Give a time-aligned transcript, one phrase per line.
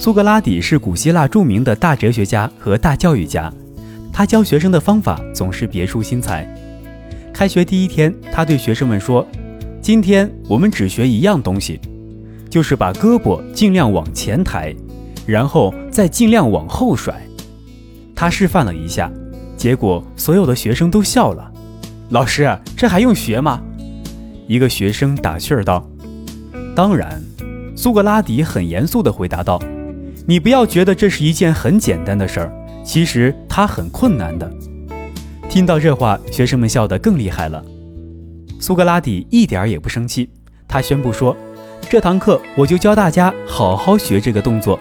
[0.00, 3.52] 苏格拉底是古希腊著名的大哲学家和大教育家，
[4.10, 6.48] 他教学生的方法总是别出心裁。
[7.34, 9.26] 开学第一天，他对学生们说
[9.82, 11.78] ：“今天我们只学一样东西，
[12.48, 14.74] 就是把胳膊尽量往前抬，
[15.26, 17.14] 然后再尽量往后甩。”
[18.16, 19.12] 他示范了一下，
[19.54, 21.52] 结果所有的学生都笑了。
[22.08, 23.60] 老师，这还用学吗？
[24.46, 25.86] 一个学生打趣儿道
[26.74, 27.22] ：“当然。”
[27.76, 29.60] 苏格拉底很严肃地回答道。
[30.30, 32.52] 你不要觉得这是一件很简单的事儿，
[32.84, 34.48] 其实它很困难的。
[35.48, 37.60] 听到这话，学生们笑得更厉害了。
[38.60, 40.30] 苏格拉底一点儿也不生气，
[40.68, 41.36] 他宣布说
[41.90, 44.78] ：“这堂课我就教大家好好学这个动作。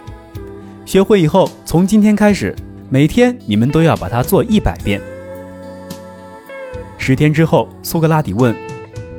[0.86, 2.56] 学会以后，从今天开始，
[2.88, 5.02] 每天你们都要把它做一百遍。”
[7.00, 8.56] 十天之后，苏格拉底问：“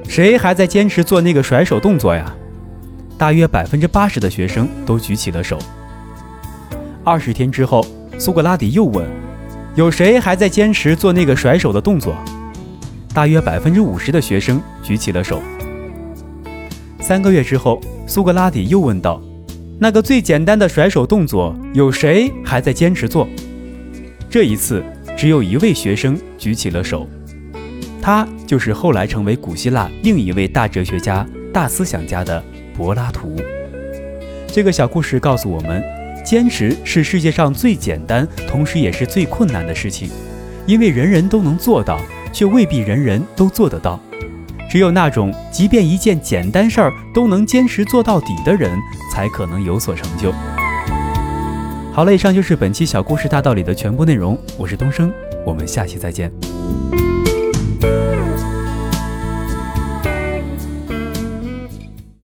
[0.08, 2.32] 谁还在坚持做那个甩手动作呀？”
[3.18, 5.58] 大约百分之八十的学生都举起了手。
[7.02, 7.84] 二十天之后，
[8.18, 9.06] 苏格拉底又问
[9.74, 12.14] ：“有谁还在坚持做那个甩手的动作？”
[13.14, 15.40] 大约百分之五十的学生举起了手。
[17.00, 19.20] 三个月之后，苏格拉底又问道
[19.80, 23.26] ：“那个最简单的甩手动作，有谁还在坚持做？”
[24.28, 24.84] 这一次，
[25.16, 27.08] 只有一位学生举起了手，
[28.02, 32.44] 他就是后来成为古希腊另一位大哲学家、大思想家的
[32.76, 33.34] 柏拉图。
[34.46, 35.99] 这个小故事告诉我们。
[36.30, 40.08] 坚持是世界上最简单，同时也是最困难的事情，
[40.64, 42.00] 因为人人都能做到，
[42.32, 43.98] 却未必人人都做得到。
[44.70, 48.78] 只有那种即便一件简单事儿都能坚持做到底的人，
[49.12, 50.32] 才可能有所成就。
[51.92, 54.38] 好了，以上就是本期小故事大道理的全部内容。
[54.56, 55.12] 我是东升，
[55.44, 56.30] 我们下期再见。